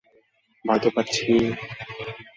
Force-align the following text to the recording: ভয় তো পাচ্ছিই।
ভয় 0.65 0.79
তো 0.83 0.89
পাচ্ছিই। 0.95 1.45